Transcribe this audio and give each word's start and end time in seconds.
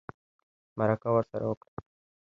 مرکه 0.77 1.09
ورسره 1.15 1.45
وکړه 1.47 1.69